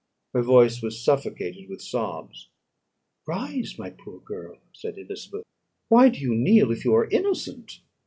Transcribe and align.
Her 0.33 0.41
voice 0.41 0.81
was 0.81 0.99
suffocated 0.99 1.69
with 1.69 1.79
sobs. 1.79 2.49
"Rise, 3.27 3.77
my 3.77 3.91
poor 3.91 4.19
girl," 4.19 4.57
said 4.73 4.97
Elizabeth, 4.97 5.43
"why 5.89 6.09
do 6.09 6.17
you 6.17 6.33
kneel, 6.33 6.71
if 6.71 6.83
you 6.83 6.95
are 6.95 7.07
innocent? 7.11 7.81